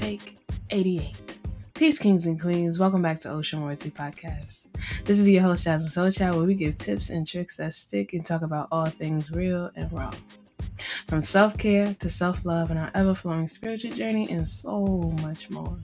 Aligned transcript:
Take 0.00 0.38
88. 0.70 1.36
Peace, 1.74 1.98
kings 1.98 2.24
and 2.24 2.40
queens. 2.40 2.78
Welcome 2.78 3.02
back 3.02 3.20
to 3.20 3.28
Oshun 3.28 3.60
Royalty 3.60 3.90
Podcast. 3.90 4.68
This 5.04 5.20
is 5.20 5.28
your 5.28 5.42
host, 5.42 5.64
Jasmine 5.64 5.90
Soul 5.90 6.10
Child, 6.10 6.38
where 6.38 6.46
we 6.46 6.54
give 6.54 6.76
tips 6.76 7.10
and 7.10 7.26
tricks 7.26 7.58
that 7.58 7.74
stick 7.74 8.14
and 8.14 8.24
talk 8.24 8.40
about 8.40 8.68
all 8.72 8.86
things 8.86 9.30
real 9.30 9.70
and 9.76 9.92
raw. 9.92 10.10
From 11.06 11.20
self 11.20 11.58
care 11.58 11.92
to 11.98 12.08
self 12.08 12.46
love 12.46 12.70
and 12.70 12.80
our 12.80 12.90
ever 12.94 13.14
flowing 13.14 13.46
spiritual 13.46 13.90
journey, 13.90 14.30
and 14.30 14.48
so 14.48 15.12
much 15.20 15.50
more. 15.50 15.78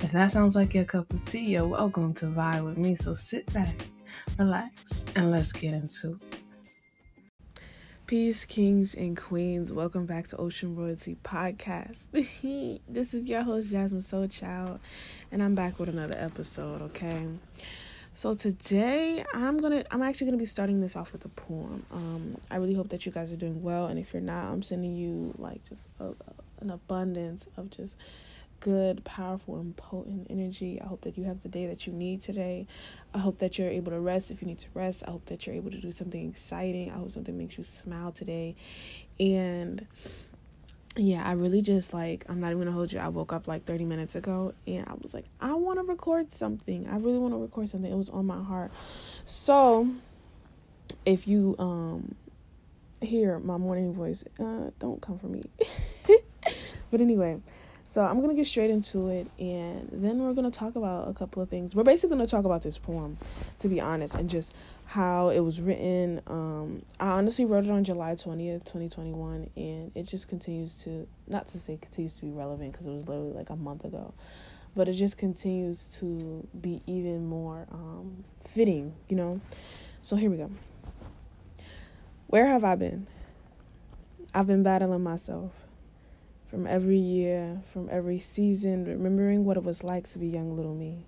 If 0.00 0.12
that 0.12 0.30
sounds 0.32 0.54
like 0.54 0.74
your 0.74 0.84
cup 0.84 1.10
of 1.10 1.24
tea, 1.24 1.52
you're 1.52 1.66
welcome 1.66 2.12
to 2.14 2.26
vibe 2.26 2.66
with 2.66 2.76
me. 2.76 2.94
So 2.94 3.14
sit 3.14 3.50
back, 3.54 3.86
relax, 4.38 5.06
and 5.16 5.30
let's 5.30 5.52
get 5.52 5.72
into 5.72 6.20
it. 6.30 6.35
Peace, 8.06 8.44
kings 8.44 8.94
and 8.94 9.16
queens. 9.16 9.72
Welcome 9.72 10.06
back 10.06 10.28
to 10.28 10.36
Oshun 10.36 10.76
Royalty 10.76 11.16
Podcast. 11.24 11.96
this 12.88 13.14
is 13.14 13.26
your 13.26 13.42
host, 13.42 13.68
Jasmine 13.72 14.00
Soul 14.00 14.28
Child, 14.28 14.78
and 15.32 15.42
I'm 15.42 15.56
back 15.56 15.80
with 15.80 15.88
another 15.88 16.14
episode, 16.16 16.82
okay? 16.82 17.26
So 18.14 18.34
today 18.34 19.24
I'm 19.34 19.58
gonna 19.58 19.82
I'm 19.90 20.02
actually 20.02 20.28
gonna 20.28 20.36
be 20.36 20.44
starting 20.44 20.80
this 20.80 20.94
off 20.94 21.12
with 21.12 21.24
a 21.24 21.28
poem. 21.30 21.84
Um, 21.90 22.36
I 22.48 22.58
really 22.58 22.74
hope 22.74 22.90
that 22.90 23.06
you 23.06 23.10
guys 23.10 23.32
are 23.32 23.36
doing 23.36 23.60
well, 23.64 23.86
and 23.86 23.98
if 23.98 24.12
you're 24.12 24.22
not, 24.22 24.52
I'm 24.52 24.62
sending 24.62 24.94
you 24.94 25.34
like 25.36 25.68
just 25.68 25.82
a, 25.98 26.12
an 26.60 26.70
abundance 26.70 27.48
of 27.56 27.70
just 27.70 27.96
good, 28.60 29.04
powerful, 29.04 29.56
and 29.56 29.76
potent 29.76 30.26
energy. 30.30 30.80
I 30.80 30.86
hope 30.86 31.02
that 31.02 31.16
you 31.16 31.24
have 31.24 31.42
the 31.42 31.48
day 31.48 31.66
that 31.66 31.86
you 31.86 31.92
need 31.92 32.22
today. 32.22 32.66
I 33.14 33.18
hope 33.18 33.38
that 33.38 33.58
you're 33.58 33.70
able 33.70 33.92
to 33.92 34.00
rest 34.00 34.30
if 34.30 34.40
you 34.42 34.48
need 34.48 34.58
to 34.60 34.68
rest. 34.74 35.02
I 35.06 35.10
hope 35.10 35.26
that 35.26 35.46
you're 35.46 35.56
able 35.56 35.70
to 35.70 35.80
do 35.80 35.92
something 35.92 36.28
exciting. 36.28 36.90
I 36.90 36.94
hope 36.94 37.10
something 37.10 37.36
makes 37.36 37.58
you 37.58 37.64
smile 37.64 38.12
today. 38.12 38.56
And 39.20 39.86
yeah, 40.96 41.26
I 41.26 41.32
really 41.32 41.60
just 41.60 41.92
like, 41.92 42.24
I'm 42.28 42.40
not 42.40 42.48
even 42.48 42.60
gonna 42.60 42.72
hold 42.72 42.92
you. 42.92 42.98
I 42.98 43.08
woke 43.08 43.32
up 43.32 43.46
like 43.46 43.64
30 43.64 43.84
minutes 43.84 44.14
ago 44.14 44.54
and 44.66 44.86
I 44.88 44.94
was 45.00 45.12
like, 45.12 45.26
I 45.40 45.52
wanna 45.54 45.84
record 45.84 46.32
something. 46.32 46.88
I 46.88 46.96
really 46.96 47.18
wanna 47.18 47.38
record 47.38 47.68
something. 47.68 47.90
It 47.90 47.96
was 47.96 48.08
on 48.08 48.26
my 48.26 48.42
heart. 48.42 48.72
So 49.24 49.88
if 51.04 51.28
you 51.28 51.54
um 51.58 52.14
hear 53.02 53.38
my 53.38 53.58
morning 53.58 53.92
voice, 53.92 54.24
uh, 54.40 54.70
don't 54.78 55.00
come 55.02 55.18
for 55.18 55.28
me. 55.28 55.42
but 56.90 57.00
anyway, 57.00 57.40
so 57.96 58.02
I'm 58.02 58.20
gonna 58.20 58.34
get 58.34 58.46
straight 58.46 58.68
into 58.68 59.08
it, 59.08 59.26
and 59.38 59.88
then 59.90 60.18
we're 60.18 60.34
gonna 60.34 60.50
talk 60.50 60.76
about 60.76 61.08
a 61.08 61.14
couple 61.14 61.42
of 61.42 61.48
things. 61.48 61.74
We're 61.74 61.82
basically 61.82 62.14
gonna 62.14 62.26
talk 62.26 62.44
about 62.44 62.62
this 62.62 62.76
poem, 62.76 63.16
to 63.60 63.68
be 63.68 63.80
honest, 63.80 64.14
and 64.14 64.28
just 64.28 64.52
how 64.84 65.30
it 65.30 65.40
was 65.40 65.62
written. 65.62 66.20
Um, 66.26 66.82
I 67.00 67.06
honestly 67.06 67.46
wrote 67.46 67.64
it 67.64 67.70
on 67.70 67.84
July 67.84 68.14
twentieth, 68.14 68.70
twenty 68.70 68.90
twenty 68.90 69.12
one, 69.12 69.48
and 69.56 69.92
it 69.94 70.02
just 70.02 70.28
continues 70.28 70.74
to 70.84 71.08
not 71.26 71.46
to 71.48 71.58
say 71.58 71.78
continues 71.78 72.16
to 72.16 72.26
be 72.26 72.32
relevant 72.32 72.72
because 72.72 72.86
it 72.86 72.90
was 72.90 73.08
literally 73.08 73.32
like 73.32 73.48
a 73.48 73.56
month 73.56 73.86
ago, 73.86 74.12
but 74.74 74.90
it 74.90 74.92
just 74.92 75.16
continues 75.16 75.84
to 75.98 76.46
be 76.60 76.82
even 76.86 77.26
more 77.26 77.66
um, 77.72 78.24
fitting, 78.46 78.92
you 79.08 79.16
know. 79.16 79.40
So 80.02 80.16
here 80.16 80.28
we 80.28 80.36
go. 80.36 80.50
Where 82.26 82.44
have 82.44 82.62
I 82.62 82.74
been? 82.74 83.06
I've 84.34 84.46
been 84.46 84.62
battling 84.62 85.02
myself 85.02 85.65
from 86.46 86.66
every 86.66 86.98
year, 86.98 87.60
from 87.72 87.88
every 87.90 88.18
season, 88.18 88.84
remembering 88.84 89.44
what 89.44 89.56
it 89.56 89.64
was 89.64 89.82
like 89.82 90.08
to 90.10 90.18
be 90.18 90.28
young 90.28 90.54
little 90.54 90.74
me. 90.74 91.04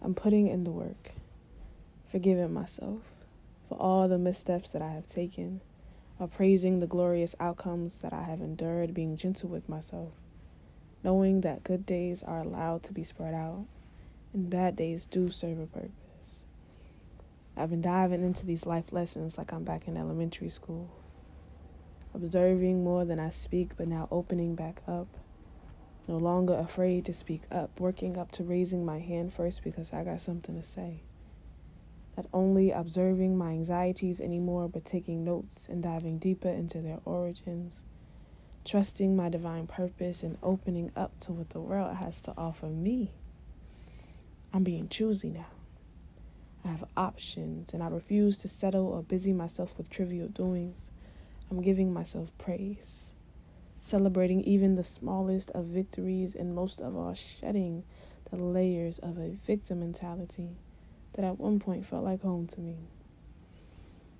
I'm 0.00 0.14
putting 0.14 0.46
in 0.46 0.64
the 0.64 0.70
work, 0.70 1.12
forgiving 2.10 2.52
myself 2.52 3.02
for 3.68 3.76
all 3.76 4.08
the 4.08 4.16
missteps 4.16 4.70
that 4.70 4.80
I 4.80 4.90
have 4.92 5.08
taken, 5.08 5.60
appraising 6.18 6.80
the 6.80 6.86
glorious 6.86 7.36
outcomes 7.38 7.96
that 7.98 8.14
I 8.14 8.22
have 8.22 8.40
endured, 8.40 8.94
being 8.94 9.16
gentle 9.16 9.50
with 9.50 9.68
myself, 9.68 10.12
knowing 11.04 11.42
that 11.42 11.64
good 11.64 11.84
days 11.84 12.22
are 12.22 12.40
allowed 12.40 12.82
to 12.84 12.94
be 12.94 13.04
spread 13.04 13.34
out 13.34 13.66
and 14.32 14.48
bad 14.48 14.76
days 14.76 15.04
do 15.04 15.28
serve 15.30 15.58
a 15.58 15.66
purpose. 15.66 15.90
I've 17.54 17.70
been 17.70 17.82
diving 17.82 18.24
into 18.24 18.46
these 18.46 18.64
life 18.64 18.92
lessons 18.92 19.36
like 19.36 19.52
I'm 19.52 19.64
back 19.64 19.86
in 19.86 19.98
elementary 19.98 20.48
school 20.48 20.90
observing 22.14 22.84
more 22.84 23.04
than 23.04 23.18
I 23.20 23.30
speak, 23.30 23.76
but 23.76 23.88
now 23.88 24.08
opening 24.10 24.54
back 24.54 24.82
up. 24.86 25.08
No 26.08 26.16
longer 26.16 26.54
afraid 26.54 27.04
to 27.04 27.12
speak 27.12 27.42
up, 27.50 27.78
working 27.78 28.16
up 28.16 28.32
to 28.32 28.42
raising 28.42 28.84
my 28.84 28.98
hand 28.98 29.32
first 29.32 29.62
because 29.62 29.92
I 29.92 30.02
got 30.02 30.20
something 30.20 30.56
to 30.56 30.62
say. 30.66 31.02
Not 32.16 32.26
only 32.32 32.70
observing 32.70 33.38
my 33.38 33.50
anxieties 33.50 34.20
anymore, 34.20 34.68
but 34.68 34.84
taking 34.84 35.24
notes 35.24 35.68
and 35.68 35.82
diving 35.82 36.18
deeper 36.18 36.48
into 36.48 36.80
their 36.80 36.98
origins. 37.04 37.80
Trusting 38.64 39.16
my 39.16 39.28
divine 39.28 39.66
purpose 39.66 40.22
and 40.22 40.36
opening 40.42 40.90
up 40.96 41.18
to 41.20 41.32
what 41.32 41.50
the 41.50 41.60
world 41.60 41.96
has 41.96 42.20
to 42.22 42.34
offer 42.36 42.66
me. 42.66 43.12
I'm 44.52 44.64
being 44.64 44.88
choosy 44.88 45.30
now. 45.30 45.46
I 46.64 46.68
have 46.68 46.84
options, 46.96 47.72
and 47.72 47.82
I 47.82 47.88
refuse 47.88 48.36
to 48.38 48.48
settle 48.48 48.86
or 48.88 49.02
busy 49.02 49.32
myself 49.32 49.78
with 49.78 49.88
trivial 49.88 50.28
doings. 50.28 50.90
I'm 51.50 51.62
giving 51.62 51.92
myself 51.92 52.32
praise, 52.38 53.10
celebrating 53.82 54.42
even 54.44 54.76
the 54.76 54.84
smallest 54.84 55.50
of 55.50 55.64
victories, 55.64 56.36
and 56.36 56.54
most 56.54 56.80
of 56.80 56.96
all, 56.96 57.12
shedding 57.14 57.82
the 58.30 58.36
layers 58.36 59.00
of 59.00 59.18
a 59.18 59.30
victim 59.30 59.80
mentality 59.80 60.50
that 61.14 61.24
at 61.24 61.40
one 61.40 61.58
point 61.58 61.84
felt 61.84 62.04
like 62.04 62.22
home 62.22 62.46
to 62.46 62.60
me. 62.60 62.76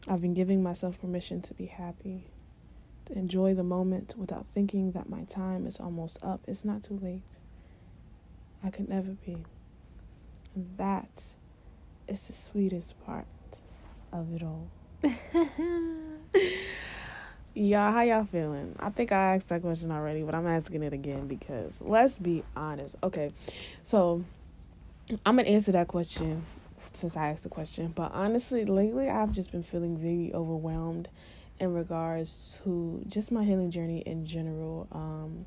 I've 0.08 0.20
been 0.20 0.34
giving 0.34 0.62
myself 0.62 1.00
permission 1.00 1.40
to 1.42 1.54
be 1.54 1.66
happy, 1.66 2.24
to 3.04 3.12
enjoy 3.12 3.54
the 3.54 3.62
moment 3.62 4.14
without 4.16 4.46
thinking 4.52 4.92
that 4.92 5.08
my 5.08 5.22
time 5.24 5.66
is 5.66 5.78
almost 5.78 6.18
up. 6.24 6.40
It's 6.48 6.64
not 6.64 6.82
too 6.82 6.98
late. 7.00 7.38
I 8.64 8.70
could 8.70 8.88
never 8.88 9.12
be. 9.12 9.44
And 10.54 10.76
that 10.78 11.22
is 12.08 12.20
the 12.22 12.32
sweetest 12.32 12.94
part 13.04 13.26
of 14.12 14.34
it 14.34 14.42
all. 14.42 14.68
Y'all, 17.54 17.92
how 17.92 18.02
y'all 18.02 18.24
feeling? 18.24 18.76
I 18.78 18.90
think 18.90 19.10
I 19.10 19.34
asked 19.34 19.48
that 19.48 19.62
question 19.62 19.90
already, 19.90 20.22
but 20.22 20.36
I'm 20.36 20.46
asking 20.46 20.84
it 20.84 20.92
again 20.92 21.26
because 21.26 21.74
let's 21.80 22.16
be 22.16 22.44
honest. 22.54 22.94
Okay, 23.02 23.32
so 23.82 24.24
I'm 25.26 25.36
gonna 25.36 25.48
answer 25.48 25.72
that 25.72 25.88
question 25.88 26.44
since 26.92 27.16
I 27.16 27.30
asked 27.30 27.42
the 27.42 27.48
question. 27.48 27.88
But 27.88 28.12
honestly, 28.14 28.64
lately 28.64 29.10
I've 29.10 29.32
just 29.32 29.50
been 29.50 29.64
feeling 29.64 29.96
very 29.96 30.32
overwhelmed 30.32 31.08
in 31.58 31.74
regards 31.74 32.60
to 32.62 33.02
just 33.08 33.32
my 33.32 33.42
healing 33.42 33.72
journey 33.72 34.04
in 34.06 34.26
general. 34.26 34.86
Um, 34.92 35.44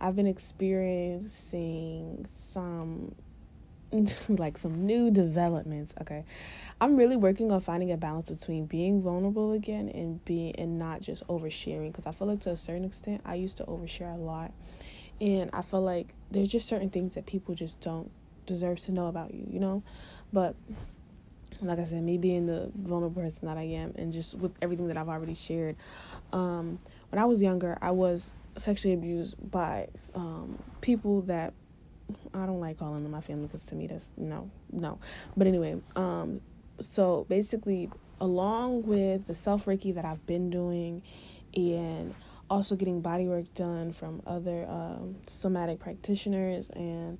I've 0.00 0.14
been 0.14 0.28
experiencing 0.28 2.28
some 2.30 3.16
like 4.28 4.58
some 4.58 4.86
new 4.86 5.10
developments 5.10 5.94
okay? 6.00 6.24
I'm 6.80 6.96
really 6.96 7.16
working 7.16 7.52
on 7.52 7.60
finding 7.60 7.92
a 7.92 7.96
balance 7.96 8.30
between 8.30 8.66
being 8.66 9.02
vulnerable 9.02 9.52
again 9.52 9.88
and 9.88 10.24
being 10.24 10.54
and 10.56 10.78
not 10.78 11.00
just 11.00 11.26
oversharing 11.28 11.92
because 11.92 12.06
i 12.06 12.12
feel 12.12 12.28
like 12.28 12.40
to 12.40 12.50
a 12.50 12.56
certain 12.56 12.84
extent 12.84 13.22
i 13.24 13.34
used 13.34 13.56
to 13.58 13.64
overshare 13.64 14.14
a 14.14 14.18
lot. 14.18 14.52
And 15.20 15.50
i 15.52 15.62
feel 15.62 15.82
like 15.82 16.14
there's 16.30 16.48
just 16.48 16.68
certain 16.68 16.90
things 16.90 17.14
that 17.14 17.26
people 17.26 17.54
just 17.54 17.80
don't 17.80 18.10
deserve 18.46 18.80
to 18.80 18.92
know 18.92 19.06
about 19.06 19.34
you 19.34 19.46
you 19.50 19.60
know? 19.60 19.82
But 20.32 20.56
like 21.62 21.78
i 21.78 21.84
said 21.84 22.02
me 22.02 22.18
being 22.18 22.46
the 22.46 22.70
vulnerable 22.76 23.22
person 23.22 23.48
that 23.48 23.56
i 23.56 23.62
am 23.62 23.92
and 23.96 24.12
just 24.12 24.34
with 24.34 24.52
everything 24.60 24.88
that 24.88 24.96
i've 24.96 25.08
already 25.08 25.34
shared 25.34 25.76
um 26.32 26.78
when 27.10 27.18
i 27.20 27.24
was 27.24 27.42
younger 27.42 27.78
i 27.80 27.90
was 27.90 28.32
sexually 28.56 28.94
abused 28.94 29.34
by 29.50 29.88
um 30.14 30.58
people 30.80 31.22
that 31.22 31.54
I 32.34 32.46
don't 32.46 32.60
like 32.60 32.78
calling 32.78 33.02
them 33.02 33.12
my 33.12 33.20
family 33.20 33.46
because 33.46 33.64
to 33.66 33.74
me 33.74 33.86
that's 33.86 34.10
no, 34.16 34.50
no. 34.72 34.98
But 35.36 35.46
anyway, 35.46 35.80
um, 35.96 36.40
so 36.80 37.26
basically, 37.28 37.90
along 38.20 38.84
with 38.84 39.26
the 39.26 39.34
self 39.34 39.64
reiki 39.66 39.94
that 39.94 40.04
I've 40.04 40.24
been 40.26 40.50
doing, 40.50 41.02
and 41.54 42.14
also 42.48 42.76
getting 42.76 43.00
body 43.00 43.26
work 43.26 43.52
done 43.54 43.92
from 43.92 44.22
other 44.26 44.66
um, 44.68 45.16
somatic 45.26 45.80
practitioners 45.80 46.70
and 46.70 47.18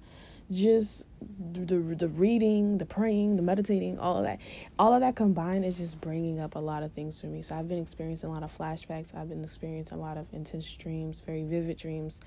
just 0.52 1.06
the 1.52 1.76
the 1.76 2.08
reading, 2.08 2.78
the 2.78 2.86
praying, 2.86 3.34
the 3.34 3.42
meditating, 3.42 3.98
all 3.98 4.18
of 4.18 4.24
that, 4.24 4.40
all 4.78 4.94
of 4.94 5.00
that 5.00 5.16
combined 5.16 5.64
is 5.64 5.78
just 5.78 6.00
bringing 6.00 6.38
up 6.38 6.54
a 6.54 6.58
lot 6.60 6.84
of 6.84 6.92
things 6.92 7.20
for 7.20 7.26
me. 7.26 7.42
So 7.42 7.56
I've 7.56 7.68
been 7.68 7.82
experiencing 7.82 8.30
a 8.30 8.32
lot 8.32 8.44
of 8.44 8.56
flashbacks. 8.56 9.14
I've 9.14 9.28
been 9.28 9.42
experiencing 9.42 9.98
a 9.98 10.00
lot 10.00 10.16
of 10.16 10.26
intense 10.32 10.72
dreams, 10.76 11.20
very 11.24 11.42
vivid 11.42 11.78
dreams. 11.78 12.20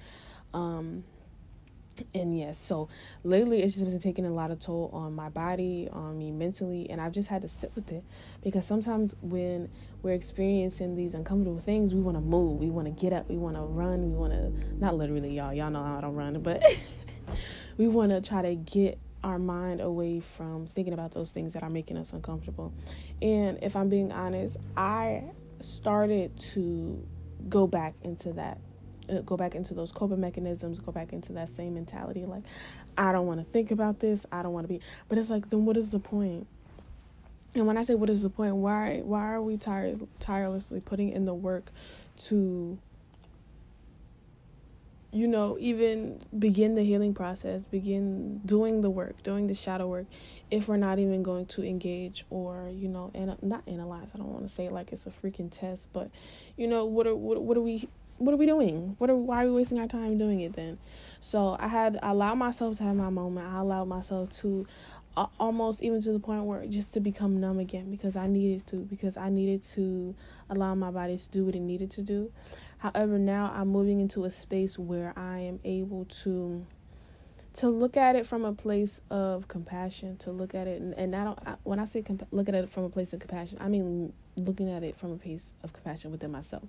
Um, 0.54 1.06
and 2.14 2.38
yes 2.38 2.58
so 2.58 2.88
lately 3.24 3.62
it's 3.62 3.74
just 3.74 3.86
been 3.86 4.00
taking 4.00 4.26
a 4.26 4.34
lot 4.34 4.52
of 4.52 4.60
toll 4.60 4.90
on 4.94 5.14
my 5.14 5.30
body 5.30 5.88
on 5.92 6.18
me 6.18 6.32
mentally 6.32 6.90
and 6.90 7.00
i've 7.02 7.12
just 7.12 7.30
had 7.30 7.42
to 7.42 7.48
sit 7.48 7.72
with 7.76 7.92
it 7.92 8.04
because 8.44 8.66
sometimes 8.66 9.16
when 9.22 9.70
we're 10.02 10.14
experiencing 10.14 10.96
these 10.96 11.14
uncomfortable 11.14 11.60
things 11.60 11.94
we 11.94 12.02
want 12.02 12.16
to 12.18 12.22
move 12.22 12.60
we 12.60 12.70
want 12.70 12.86
to 12.86 12.92
get 12.92 13.14
up 13.14 13.30
we 13.30 13.38
want 13.38 13.56
to 13.56 13.62
run 13.62 14.12
we 14.12 14.16
want 14.16 14.34
to 14.34 14.52
not 14.78 14.96
literally 14.96 15.36
y'all 15.36 15.54
y'all 15.54 15.70
know 15.70 15.82
i 15.82 16.02
don't 16.02 16.16
run 16.16 16.40
but 16.42 16.64
we 17.78 17.88
want 17.88 18.12
to 18.12 18.22
try 18.22 18.42
to 18.42 18.56
get 18.56 18.98
our 19.24 19.40
mind 19.40 19.82
away 19.82 20.20
from 20.20 20.66
thinking 20.66 20.94
about 20.94 21.12
those 21.12 21.32
things 21.32 21.54
that 21.54 21.62
are 21.62 21.70
making 21.70 21.98
us 21.98 22.14
uncomfortable. 22.14 22.74
And 23.22 23.60
if 23.62 23.76
i'm 23.76 23.90
being 23.90 24.12
honest 24.12 24.58
i 24.78 25.24
started 25.60 26.38
to 26.40 27.06
go 27.48 27.68
back 27.68 27.96
into 28.02 28.34
that 28.34 28.60
Uh, 29.10 29.22
go 29.22 29.36
back 29.36 29.56
into 29.56 29.74
those 29.74 29.92
coping 29.92 30.20
mechanisms, 30.20 30.80
go 30.80 30.92
back 30.92 31.14
into 31.14 31.34
that 31.34 31.50
same 31.50 31.74
mentality. 31.74 32.26
Like, 32.26 32.44
I 32.98 33.12
don't 33.12 33.28
want 33.28 33.40
to 33.40 33.44
think 33.46 33.72
about 33.72 34.00
this. 34.00 34.26
I 34.32 34.44
don't 34.44 34.54
want 34.54 34.66
to 34.66 34.74
be. 34.74 34.82
But 35.08 35.18
it's 35.18 35.30
like, 35.30 35.50
then 35.50 35.66
what 35.66 35.78
is 35.78 35.92
the 35.92 36.00
point? 36.00 36.48
And 37.56 37.66
when 37.66 37.78
I 37.78 37.84
say 37.84 37.96
what 37.96 38.10
is 38.10 38.22
the 38.22 38.30
point, 38.30 38.56
why 38.56 39.02
why 39.04 39.34
are 39.34 39.42
we 39.42 39.58
tire, 39.58 39.96
tirelessly 40.20 40.82
putting 40.82 41.10
in 41.10 41.26
the 41.26 41.34
work 41.34 41.72
to 42.28 42.78
you 45.12 45.28
know, 45.28 45.58
even 45.60 46.22
begin 46.38 46.76
the 46.76 46.84
healing 46.84 47.14
process, 47.16 47.64
begin 47.64 48.40
doing 48.46 48.82
the 48.82 48.90
work, 48.90 49.24
doing 49.24 49.48
the 49.48 49.56
shadow 49.56 49.88
work, 49.88 50.06
if 50.52 50.68
we're 50.68 50.78
not 50.78 51.00
even 51.00 51.24
going 51.24 51.48
to 51.48 51.64
engage 51.64 52.26
or, 52.30 52.70
you 52.72 52.88
know, 52.88 53.10
and 53.16 53.36
not 53.42 53.64
analyze. 53.68 54.10
I 54.14 54.20
don't 54.20 54.32
want 54.32 54.46
to 54.46 54.52
say 54.52 54.70
like 54.70 54.92
it's 54.92 55.08
a 55.08 55.10
freaking 55.10 55.50
test, 55.52 55.88
but, 55.94 56.12
you 56.58 56.68
know, 56.68 56.86
what 56.86 57.08
are 57.08 57.16
what, 57.16 57.42
what 57.42 57.58
are 57.58 57.62
we 57.62 57.90
what 58.20 58.34
are 58.34 58.38
we 58.38 58.46
doing? 58.46 58.96
What 59.00 59.10
are 59.10 59.16
why 59.16 59.44
are 59.44 59.48
we 59.48 59.54
wasting 59.54 59.80
our 59.80 59.88
time 59.88 60.18
doing 60.18 60.42
it 60.42 60.54
then? 60.54 60.78
So 61.20 61.58
I 61.60 61.68
had 61.68 61.98
allowed 62.04 62.36
myself 62.36 62.78
to 62.78 62.84
have 62.84 62.96
my 62.96 63.10
moment. 63.10 63.48
I 63.48 63.60
allowed 63.60 63.88
myself 63.88 64.30
to 64.42 64.68
uh, 65.18 65.28
almost 65.40 65.82
even 65.82 66.02
to 66.02 66.12
the 66.12 66.20
point 66.20 66.44
where 66.44 66.66
just 66.66 66.94
to 66.94 67.00
become 67.00 67.40
numb 67.40 67.60
again 67.60 67.90
because 67.90 68.16
I 68.16 68.28
needed 68.28 68.68
to 68.68 68.78
because 68.78 69.18
I 69.18 69.30
needed 69.30 69.64
to 69.74 70.16
allow 70.50 70.76
my 70.76 70.92
body 70.92 71.18
to 71.18 71.30
do 71.30 71.46
what 71.46 71.56
it 71.56 71.62
needed 71.62 71.90
to 71.92 72.04
do. 72.04 72.32
However, 72.80 73.18
now 73.18 73.52
I'm 73.54 73.68
moving 73.70 74.00
into 74.00 74.24
a 74.24 74.30
space 74.30 74.80
where 74.80 75.14
I 75.18 75.40
am 75.40 75.60
able 75.66 76.06
to 76.24 76.66
to 77.60 77.68
look 77.68 77.98
at 77.98 78.16
it 78.16 78.26
from 78.26 78.46
a 78.46 78.54
place 78.54 79.02
of 79.10 79.50
compassion, 79.50 80.16
to 80.16 80.32
look 80.32 80.56
at 80.56 80.66
it 80.66 80.80
and, 80.80 80.94
and 80.94 81.14
I 81.14 81.26
don't 81.26 81.40
I, 81.46 81.56
when 81.64 81.78
I 81.78 81.84
say 81.84 82.02
comp- 82.02 82.26
look 82.32 82.48
at 82.48 82.56
it 82.56 82.70
from 82.70 82.86
a 82.86 82.90
place 82.90 83.12
of 83.12 83.20
compassion, 83.20 83.58
I 83.60 83.68
mean 83.68 84.14
looking 84.38 84.72
at 84.72 84.82
it 84.82 84.98
from 84.98 85.12
a 85.12 85.18
place 85.18 85.52
of 85.62 85.74
compassion 85.74 86.10
within 86.10 86.32
myself. 86.32 86.64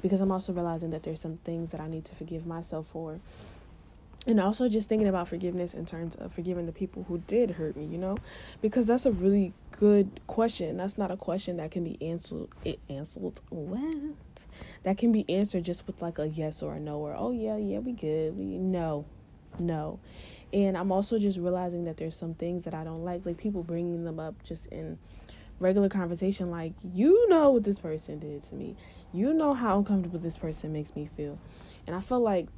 Because 0.00 0.22
I'm 0.22 0.32
also 0.32 0.54
realizing 0.54 0.90
that 0.90 1.02
there's 1.02 1.20
some 1.20 1.36
things 1.44 1.72
that 1.72 1.80
I 1.82 1.88
need 1.88 2.06
to 2.06 2.14
forgive 2.14 2.46
myself 2.46 2.86
for. 2.86 3.20
And 4.26 4.40
also 4.40 4.66
just 4.66 4.88
thinking 4.88 5.08
about 5.08 5.28
forgiveness 5.28 5.74
in 5.74 5.84
terms 5.84 6.14
of 6.14 6.32
forgiving 6.32 6.64
the 6.64 6.72
people 6.72 7.04
who 7.06 7.18
did 7.26 7.50
hurt 7.50 7.76
me 7.76 7.84
you 7.84 7.98
know? 7.98 8.16
Because 8.62 8.86
that's 8.86 9.04
a 9.04 9.12
really 9.12 9.52
good 9.72 10.20
question. 10.26 10.78
That's 10.78 10.96
not 10.96 11.10
a 11.10 11.18
question 11.18 11.58
that 11.58 11.70
can 11.70 11.84
be 11.84 11.98
answered 12.00 12.48
it 12.64 12.78
answered 12.88 13.40
what? 13.50 14.14
That 14.84 14.96
can 14.96 15.12
be 15.12 15.26
answered 15.28 15.64
just 15.64 15.86
with 15.86 16.00
like 16.00 16.18
a 16.18 16.28
yes 16.28 16.62
or 16.62 16.76
a 16.76 16.80
no 16.80 16.96
or 16.96 17.14
oh 17.14 17.30
yeah 17.30 17.58
yeah 17.58 17.80
we 17.80 17.92
good 17.92 18.38
we 18.38 18.56
no 18.56 19.04
no. 19.60 20.00
And 20.52 20.76
i'm 20.76 20.90
also 20.90 21.18
just 21.18 21.38
realizing 21.38 21.84
that 21.84 21.96
there's 21.96 22.16
some 22.16 22.34
things 22.34 22.64
that 22.64 22.74
i 22.74 22.82
don't 22.82 23.04
like 23.04 23.24
like 23.24 23.36
people 23.36 23.62
bringing 23.62 24.04
them 24.04 24.18
up 24.18 24.42
just 24.42 24.66
in 24.66 24.98
regular 25.60 25.88
conversation 25.88 26.50
like 26.50 26.72
you 26.94 27.28
know 27.28 27.50
what 27.50 27.64
this 27.64 27.78
person 27.78 28.18
did 28.18 28.42
to 28.42 28.54
me. 28.54 28.74
You 29.12 29.34
know 29.34 29.52
how 29.54 29.78
uncomfortable 29.78 30.18
this 30.18 30.38
person 30.38 30.72
makes 30.72 30.96
me 30.96 31.08
feel. 31.16 31.38
And 31.86 31.94
i 31.94 32.00
feel 32.00 32.20
like 32.20 32.48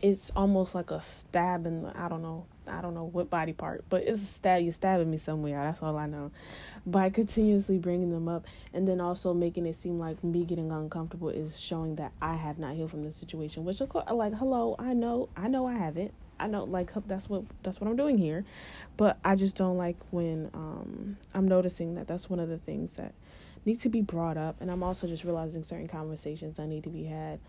it's 0.00 0.30
almost 0.34 0.74
like 0.74 0.90
a 0.90 1.00
stab 1.02 1.66
in 1.66 1.82
the 1.82 1.92
I 1.96 2.08
don't 2.08 2.22
know 2.22 2.46
I 2.66 2.80
don't 2.80 2.94
know 2.94 3.04
what 3.04 3.30
body 3.30 3.52
part, 3.52 3.84
but 3.88 4.02
it's 4.02 4.22
a 4.22 4.26
stab. 4.26 4.62
You're 4.62 4.72
stabbing 4.72 5.10
me 5.10 5.18
somewhere. 5.18 5.62
That's 5.62 5.82
all 5.82 5.96
I 5.96 6.06
know. 6.06 6.30
By 6.86 7.10
continuously 7.10 7.78
bringing 7.78 8.10
them 8.10 8.28
up, 8.28 8.46
and 8.72 8.86
then 8.86 9.00
also 9.00 9.34
making 9.34 9.66
it 9.66 9.74
seem 9.74 9.98
like 9.98 10.22
me 10.22 10.44
getting 10.44 10.70
uncomfortable 10.70 11.28
is 11.28 11.58
showing 11.58 11.96
that 11.96 12.12
I 12.20 12.34
have 12.34 12.58
not 12.58 12.74
healed 12.74 12.90
from 12.90 13.04
this 13.04 13.16
situation. 13.16 13.64
Which, 13.64 13.80
of 13.80 13.88
course, 13.88 14.04
like, 14.10 14.34
hello, 14.34 14.76
I 14.78 14.94
know, 14.94 15.28
I 15.36 15.48
know, 15.48 15.66
I 15.66 15.74
haven't. 15.74 16.12
I 16.38 16.46
know, 16.46 16.64
like, 16.64 16.90
that's 17.06 17.28
what 17.28 17.44
that's 17.62 17.80
what 17.80 17.88
I'm 17.88 17.96
doing 17.96 18.16
here, 18.16 18.44
but 18.96 19.18
I 19.24 19.36
just 19.36 19.56
don't 19.56 19.76
like 19.76 19.96
when 20.10 20.50
um 20.54 21.18
I'm 21.34 21.46
noticing 21.46 21.94
that 21.96 22.06
that's 22.08 22.30
one 22.30 22.40
of 22.40 22.48
the 22.48 22.58
things 22.58 22.96
that 22.96 23.12
need 23.66 23.80
to 23.80 23.90
be 23.90 24.00
brought 24.00 24.38
up, 24.38 24.56
and 24.60 24.70
I'm 24.70 24.82
also 24.82 25.06
just 25.06 25.24
realizing 25.24 25.62
certain 25.62 25.88
conversations 25.88 26.56
that 26.56 26.66
need 26.66 26.84
to 26.84 26.90
be 26.90 27.04
had 27.04 27.40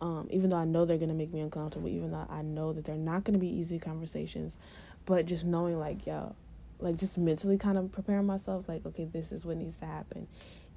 um, 0.00 0.28
even 0.30 0.50
though 0.50 0.56
I 0.56 0.64
know 0.64 0.84
they're 0.84 0.98
gonna 0.98 1.14
make 1.14 1.32
me 1.32 1.40
uncomfortable, 1.40 1.88
even 1.88 2.10
though 2.12 2.26
I 2.28 2.42
know 2.42 2.72
that 2.72 2.84
they're 2.84 2.96
not 2.96 3.24
gonna 3.24 3.38
be 3.38 3.48
easy 3.48 3.78
conversations, 3.78 4.58
but 5.06 5.26
just 5.26 5.44
knowing 5.44 5.78
like 5.78 6.06
yo, 6.06 6.34
like 6.80 6.96
just 6.96 7.18
mentally 7.18 7.58
kind 7.58 7.78
of 7.78 7.90
preparing 7.92 8.26
myself, 8.26 8.68
like 8.68 8.86
okay, 8.86 9.04
this 9.04 9.32
is 9.32 9.44
what 9.44 9.56
needs 9.56 9.76
to 9.76 9.86
happen, 9.86 10.28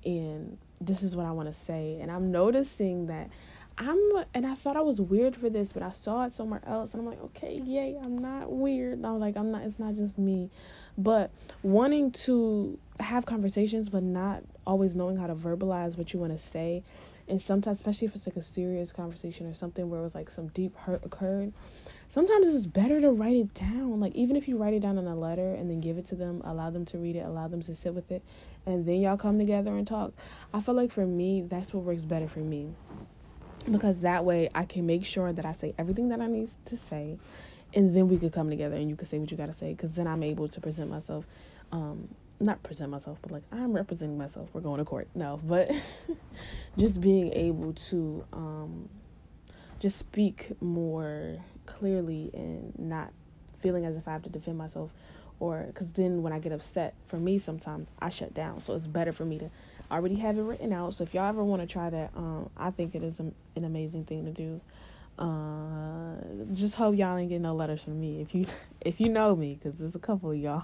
and 0.06 0.57
this 0.79 1.03
is 1.03 1.15
what 1.15 1.25
I 1.25 1.31
want 1.31 1.47
to 1.50 1.53
say, 1.53 2.00
and 2.01 2.12
I'm 2.12 2.31
noticing 2.31 3.07
that 3.07 3.29
I'm, 3.77 4.00
and 4.33 4.45
I 4.45 4.53
thought 4.53 4.75
I 4.75 4.81
was 4.81 5.00
weird 5.00 5.35
for 5.35 5.50
this, 5.50 5.71
but 5.71 5.81
I 5.81 5.91
saw 5.91 6.25
it 6.25 6.33
somewhere 6.33 6.62
else, 6.67 6.94
and 6.94 7.01
I'm 7.01 7.07
like, 7.07 7.21
okay, 7.25 7.62
yay, 7.63 7.97
I'm 8.03 8.17
not 8.17 8.51
weird. 8.51 9.03
I'm 9.03 9.19
like, 9.19 9.38
I'm 9.38 9.51
not. 9.51 9.63
It's 9.63 9.79
not 9.79 9.95
just 9.95 10.17
me, 10.17 10.50
but 10.97 11.31
wanting 11.63 12.12
to 12.12 12.77
have 13.00 13.25
conversations, 13.25 13.89
but 13.89 14.03
not 14.03 14.44
always 14.67 14.95
knowing 14.95 15.15
how 15.15 15.27
to 15.27 15.35
verbalize 15.35 15.97
what 15.97 16.13
you 16.13 16.19
want 16.19 16.31
to 16.31 16.38
say 16.38 16.83
and 17.31 17.41
sometimes 17.41 17.77
especially 17.77 18.05
if 18.05 18.13
it's 18.13 18.27
like 18.27 18.35
a 18.35 18.41
serious 18.41 18.91
conversation 18.91 19.47
or 19.47 19.53
something 19.53 19.89
where 19.89 20.01
it 20.01 20.03
was 20.03 20.13
like 20.13 20.29
some 20.29 20.47
deep 20.49 20.75
hurt 20.77 21.03
occurred 21.03 21.51
sometimes 22.11 22.53
it's 22.53 22.67
better 22.67 22.99
to 22.99 23.09
write 23.09 23.37
it 23.37 23.53
down. 23.53 24.01
Like 24.01 24.13
even 24.15 24.35
if 24.35 24.45
you 24.45 24.57
write 24.57 24.73
it 24.73 24.81
down 24.81 24.97
in 24.97 25.07
a 25.07 25.15
letter 25.15 25.53
and 25.53 25.69
then 25.69 25.79
give 25.79 25.97
it 25.97 26.05
to 26.07 26.15
them 26.15 26.41
allow 26.43 26.69
them 26.69 26.83
to 26.85 26.97
read 26.97 27.15
it 27.15 27.25
allow 27.25 27.47
them 27.47 27.61
to 27.61 27.73
sit 27.73 27.93
with 27.93 28.11
it 28.11 28.21
and 28.65 28.85
then 28.85 28.99
y'all 28.99 29.15
come 29.15 29.39
together 29.39 29.75
and 29.77 29.87
talk. 29.87 30.11
I 30.53 30.59
feel 30.59 30.75
like 30.75 30.91
for 30.91 31.05
me 31.05 31.41
that's 31.41 31.73
what 31.73 31.83
works 31.83 32.03
better 32.03 32.27
for 32.27 32.39
me. 32.39 32.73
Because 33.71 34.01
that 34.01 34.25
way 34.25 34.49
i 34.53 34.65
can 34.65 34.85
make 34.85 35.05
sure 35.05 35.31
that 35.31 35.45
i 35.45 35.53
say 35.53 35.73
everything 35.77 36.09
that 36.09 36.19
i 36.19 36.27
need 36.27 36.49
to 36.65 36.75
say 36.75 37.17
and 37.73 37.95
then 37.95 38.09
we 38.09 38.17
could 38.17 38.33
come 38.33 38.49
together 38.49 38.75
and 38.75 38.89
you 38.89 38.95
could 38.95 39.07
say 39.07 39.19
what 39.19 39.29
you 39.31 39.37
got 39.37 39.45
to 39.45 39.53
say 39.53 39.71
because 39.71 39.91
then 39.91 40.07
i'm 40.07 40.23
able 40.23 40.47
to 40.47 40.59
present 40.59 40.89
myself 40.89 41.25
um, 41.71 42.09
not 42.41 42.63
present 42.63 42.91
myself, 42.91 43.19
but 43.21 43.31
like 43.31 43.43
I'm 43.51 43.73
representing 43.73 44.17
myself. 44.17 44.49
We're 44.53 44.61
going 44.61 44.79
to 44.79 44.85
court. 44.85 45.07
No, 45.15 45.39
but 45.43 45.71
just 46.77 46.99
being 46.99 47.31
able 47.33 47.73
to 47.73 48.25
um, 48.33 48.89
just 49.79 49.97
speak 49.97 50.51
more 50.61 51.38
clearly 51.65 52.31
and 52.33 52.73
not 52.77 53.11
feeling 53.59 53.85
as 53.85 53.95
if 53.95 54.07
I 54.07 54.11
have 54.11 54.23
to 54.23 54.29
defend 54.29 54.57
myself 54.57 54.91
or 55.39 55.63
because 55.67 55.88
then 55.93 56.21
when 56.21 56.31
I 56.31 56.39
get 56.39 56.51
upset, 56.51 56.93
for 57.07 57.17
me 57.17 57.39
sometimes 57.39 57.89
I 57.99 58.09
shut 58.09 58.33
down. 58.33 58.63
So 58.63 58.75
it's 58.75 58.88
better 58.88 59.11
for 59.11 59.25
me 59.25 59.39
to 59.39 59.49
already 59.91 60.15
have 60.15 60.38
it 60.38 60.41
written 60.41 60.71
out. 60.71 60.93
So 60.93 61.03
if 61.03 61.13
y'all 61.13 61.27
ever 61.27 61.43
want 61.43 61.61
to 61.61 61.67
try 61.67 61.89
that, 61.89 62.11
um, 62.15 62.49
I 62.55 62.71
think 62.71 62.95
it 62.95 63.03
is 63.03 63.19
an 63.19 63.33
amazing 63.55 64.05
thing 64.05 64.25
to 64.25 64.31
do. 64.31 64.61
Uh, 65.19 66.15
just 66.53 66.75
hope 66.75 66.95
y'all 66.95 67.17
ain't 67.17 67.29
getting 67.29 67.41
no 67.41 67.53
letters 67.53 67.83
from 67.83 67.99
me 67.99 68.21
if 68.21 68.33
you 68.33 68.45
if 68.81 68.99
you 69.01 69.09
know 69.09 69.35
me 69.35 69.55
because 69.55 69.77
there's 69.77 69.95
a 69.95 69.99
couple 69.99 70.31
of 70.31 70.38
y'all. 70.38 70.63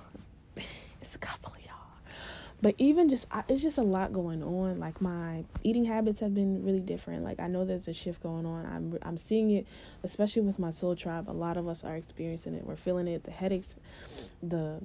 But 2.61 2.75
even 2.77 3.07
just 3.09 3.27
it's 3.47 3.61
just 3.61 3.77
a 3.77 3.83
lot 3.83 4.11
going 4.13 4.43
on. 4.43 4.79
Like 4.79 4.99
my 5.01 5.43
eating 5.63 5.85
habits 5.85 6.19
have 6.21 6.33
been 6.33 6.63
really 6.63 6.79
different. 6.79 7.23
Like 7.23 7.39
i 7.39 7.47
know 7.47 7.65
there's 7.65 7.87
a 7.87 7.93
shift 7.93 8.21
going 8.21 8.45
on. 8.45 8.65
I'm 8.65 8.97
i'm 9.03 9.17
seeing 9.17 9.51
it 9.51 9.67
especially 10.03 10.41
with 10.41 10.59
my 10.59 10.71
soul 10.71 10.95
tribe. 10.95 11.29
A 11.29 11.31
lot 11.31 11.57
of 11.57 11.67
us 11.67 11.83
are 11.83 11.95
experiencing 11.95 12.55
it. 12.55 12.65
We're 12.65 12.75
feeling 12.75 13.07
it 13.07 13.23
the 13.23 13.31
headaches 13.31 13.75
the 14.41 14.81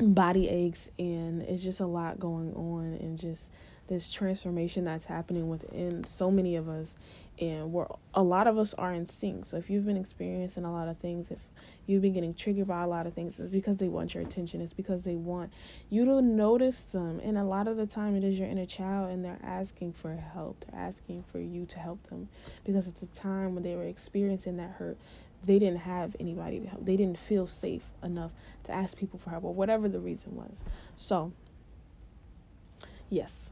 body 0.00 0.48
aches 0.48 0.90
and 0.98 1.42
it's 1.42 1.62
just 1.62 1.80
a 1.80 1.86
lot 1.86 2.20
going 2.20 2.54
on 2.54 2.96
and 3.00 3.18
just 3.18 3.50
this 3.88 4.10
transformation 4.10 4.84
that's 4.84 5.06
happening 5.06 5.48
within 5.48 6.04
so 6.04 6.30
many 6.30 6.56
of 6.56 6.68
us 6.68 6.94
and 7.40 7.72
we're 7.72 7.86
a 8.14 8.22
lot 8.22 8.46
of 8.46 8.58
us 8.58 8.74
are 8.74 8.92
in 8.92 9.06
sync. 9.06 9.44
So 9.44 9.56
if 9.56 9.70
you've 9.70 9.86
been 9.86 9.96
experiencing 9.96 10.64
a 10.64 10.72
lot 10.72 10.88
of 10.88 10.98
things 10.98 11.30
if 11.30 11.38
you've 11.86 12.02
been 12.02 12.12
getting 12.12 12.34
triggered 12.34 12.66
by 12.66 12.82
a 12.82 12.86
lot 12.86 13.06
of 13.06 13.14
things 13.14 13.38
it's 13.38 13.52
because 13.52 13.76
they 13.76 13.88
want 13.88 14.14
your 14.14 14.22
attention. 14.22 14.60
It's 14.60 14.72
because 14.72 15.02
they 15.02 15.14
want 15.14 15.52
you 15.88 16.04
to 16.04 16.20
notice 16.20 16.82
them. 16.82 17.20
And 17.22 17.38
a 17.38 17.44
lot 17.44 17.68
of 17.68 17.76
the 17.76 17.86
time 17.86 18.16
it 18.16 18.24
is 18.24 18.38
your 18.38 18.48
inner 18.48 18.66
child 18.66 19.10
and 19.10 19.24
they're 19.24 19.40
asking 19.42 19.92
for 19.92 20.14
help. 20.14 20.64
They're 20.70 20.80
asking 20.80 21.24
for 21.30 21.38
you 21.38 21.64
to 21.66 21.78
help 21.78 22.02
them. 22.08 22.28
Because 22.64 22.88
at 22.88 22.98
the 22.98 23.06
time 23.06 23.54
when 23.54 23.62
they 23.62 23.76
were 23.76 23.84
experiencing 23.84 24.56
that 24.56 24.72
hurt 24.72 24.98
they 25.44 25.60
didn't 25.60 25.78
have 25.78 26.16
anybody 26.18 26.58
to 26.58 26.66
help. 26.66 26.84
They 26.84 26.96
didn't 26.96 27.16
feel 27.16 27.46
safe 27.46 27.84
enough 28.02 28.32
to 28.64 28.72
ask 28.72 28.96
people 28.96 29.20
for 29.20 29.30
help 29.30 29.44
or 29.44 29.54
whatever 29.54 29.88
the 29.88 30.00
reason 30.00 30.34
was. 30.34 30.64
So 30.96 31.32
yes 33.08 33.47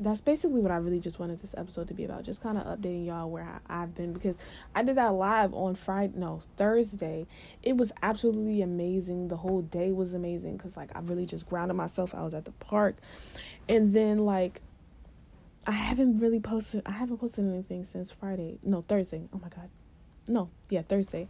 that's 0.00 0.20
basically 0.20 0.60
what 0.60 0.70
I 0.70 0.76
really 0.76 1.00
just 1.00 1.18
wanted 1.18 1.38
this 1.38 1.54
episode 1.56 1.88
to 1.88 1.94
be 1.94 2.04
about. 2.04 2.24
Just 2.24 2.42
kind 2.42 2.58
of 2.58 2.66
updating 2.66 3.06
y'all 3.06 3.30
where 3.30 3.60
I, 3.68 3.80
have 3.80 3.94
been 3.94 4.12
because 4.12 4.36
I 4.74 4.82
did 4.82 4.96
that 4.96 5.12
live 5.12 5.54
on 5.54 5.74
Friday, 5.74 6.14
no, 6.16 6.40
Thursday. 6.56 7.26
It 7.62 7.76
was 7.76 7.92
absolutely 8.02 8.62
amazing. 8.62 9.28
The 9.28 9.36
whole 9.36 9.62
day 9.62 9.92
was 9.92 10.14
amazing 10.14 10.56
because, 10.56 10.76
like, 10.76 10.90
I 10.94 11.00
really 11.00 11.26
just 11.26 11.48
grounded 11.48 11.76
myself. 11.76 12.14
I 12.14 12.22
was 12.22 12.34
at 12.34 12.44
the 12.44 12.52
park. 12.52 12.96
And 13.68 13.94
then, 13.94 14.18
like, 14.18 14.60
I 15.66 15.72
haven't 15.72 16.18
really 16.18 16.40
posted, 16.40 16.82
I 16.84 16.92
haven't 16.92 17.18
posted 17.18 17.46
anything 17.46 17.84
since 17.84 18.10
Friday. 18.10 18.58
No, 18.62 18.82
Thursday. 18.82 19.28
Oh 19.32 19.40
my 19.42 19.48
God. 19.48 19.70
No, 20.26 20.48
yeah, 20.70 20.82
Thursday. 20.82 21.28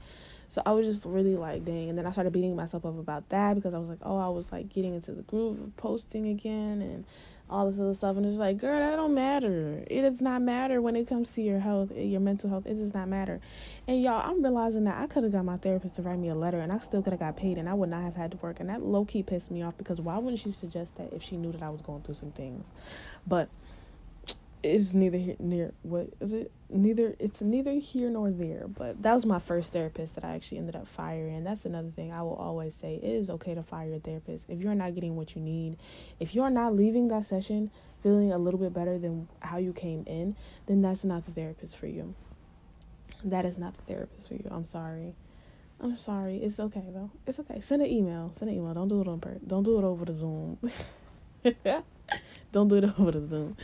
So 0.48 0.62
I 0.64 0.70
was 0.70 0.86
just 0.86 1.04
really 1.04 1.34
like, 1.34 1.64
dang. 1.64 1.88
And 1.88 1.98
then 1.98 2.06
I 2.06 2.12
started 2.12 2.32
beating 2.32 2.54
myself 2.54 2.86
up 2.86 2.96
about 2.96 3.28
that 3.30 3.54
because 3.54 3.74
I 3.74 3.78
was 3.78 3.88
like, 3.88 3.98
oh, 4.02 4.18
I 4.18 4.28
was 4.28 4.52
like 4.52 4.68
getting 4.68 4.94
into 4.94 5.10
the 5.10 5.22
groove 5.22 5.60
of 5.60 5.76
posting 5.76 6.28
again 6.28 6.80
and 6.80 7.04
all 7.50 7.68
this 7.68 7.80
other 7.80 7.94
stuff. 7.94 8.16
And 8.16 8.24
it's 8.24 8.36
like, 8.36 8.58
girl, 8.58 8.78
that 8.78 8.94
don't 8.94 9.14
matter. 9.14 9.84
It 9.88 10.02
does 10.02 10.20
not 10.20 10.42
matter 10.42 10.80
when 10.80 10.94
it 10.94 11.08
comes 11.08 11.32
to 11.32 11.42
your 11.42 11.58
health, 11.58 11.90
eh, 11.96 12.02
your 12.02 12.20
mental 12.20 12.50
health. 12.50 12.66
It 12.66 12.74
does 12.74 12.94
not 12.94 13.08
matter. 13.08 13.40
And 13.88 14.00
y'all, 14.00 14.22
I'm 14.24 14.42
realizing 14.42 14.84
that 14.84 15.00
I 15.00 15.08
could 15.08 15.24
have 15.24 15.32
got 15.32 15.44
my 15.44 15.56
therapist 15.56 15.96
to 15.96 16.02
write 16.02 16.18
me 16.20 16.28
a 16.28 16.36
letter 16.36 16.60
and 16.60 16.70
I 16.70 16.78
still 16.78 17.02
could 17.02 17.12
have 17.12 17.20
got 17.20 17.36
paid 17.36 17.58
and 17.58 17.68
I 17.68 17.74
would 17.74 17.90
not 17.90 18.02
have 18.02 18.14
had 18.14 18.30
to 18.30 18.36
work. 18.36 18.60
And 18.60 18.68
that 18.68 18.82
low 18.82 19.04
key 19.04 19.24
pissed 19.24 19.50
me 19.50 19.62
off 19.62 19.76
because 19.76 20.00
why 20.00 20.18
wouldn't 20.18 20.40
she 20.40 20.52
suggest 20.52 20.96
that 20.98 21.12
if 21.12 21.22
she 21.22 21.36
knew 21.36 21.50
that 21.50 21.62
I 21.62 21.70
was 21.70 21.80
going 21.80 22.02
through 22.02 22.14
some 22.14 22.30
things? 22.30 22.64
But 23.26 23.48
it's 24.64 24.94
neither 24.94 25.18
here 25.18 25.36
near 25.38 25.72
what 25.82 26.08
is 26.20 26.32
it? 26.32 26.50
Neither 26.70 27.14
it's 27.18 27.40
neither 27.40 27.72
here 27.72 28.08
nor 28.10 28.30
there 28.30 28.66
but 28.66 29.02
that 29.02 29.14
was 29.14 29.26
my 29.26 29.38
first 29.38 29.72
therapist 29.72 30.14
that 30.16 30.24
i 30.24 30.34
actually 30.34 30.58
ended 30.58 30.74
up 30.74 30.88
firing 30.88 31.44
that's 31.44 31.64
another 31.64 31.90
thing 31.90 32.12
i 32.12 32.22
will 32.22 32.34
always 32.34 32.74
say 32.74 32.96
it 32.96 33.04
is 33.04 33.30
okay 33.30 33.54
to 33.54 33.62
fire 33.62 33.88
your 33.88 34.00
therapist 34.00 34.46
if 34.48 34.60
you're 34.60 34.74
not 34.74 34.94
getting 34.94 35.16
what 35.16 35.34
you 35.34 35.40
need. 35.40 35.76
If 36.18 36.34
you're 36.34 36.50
not 36.50 36.74
leaving 36.74 37.08
that 37.08 37.24
session 37.24 37.70
feeling 38.02 38.32
a 38.32 38.38
little 38.38 38.60
bit 38.60 38.74
better 38.74 38.98
than 38.98 39.28
how 39.40 39.58
you 39.58 39.72
came 39.72 40.04
in 40.06 40.36
then 40.66 40.82
that's 40.82 41.04
not 41.04 41.26
the 41.26 41.32
therapist 41.32 41.76
for 41.76 41.86
you. 41.86 42.14
That 43.22 43.44
is 43.44 43.56
not 43.56 43.74
the 43.74 43.82
therapist 43.82 44.28
for 44.28 44.34
you. 44.34 44.46
I'm 44.50 44.64
sorry. 44.64 45.14
I'm 45.80 45.96
sorry. 45.96 46.36
It's 46.38 46.60
okay 46.60 46.84
though. 46.92 47.10
It's 47.26 47.40
okay. 47.40 47.60
Send 47.60 47.82
an 47.82 47.88
email. 47.88 48.32
Send 48.36 48.50
an 48.50 48.56
email. 48.56 48.74
Don't 48.74 48.88
do 48.88 49.00
it 49.00 49.08
on 49.08 49.20
per 49.20 49.38
don't 49.46 49.62
do 49.62 49.78
it 49.78 49.84
over 49.84 50.04
the 50.04 50.14
zoom 50.14 50.58
Don't 52.54 52.68
do 52.68 52.76
it 52.76 52.84
over 53.00 53.10
the 53.10 53.26
Zoom. 53.26 53.56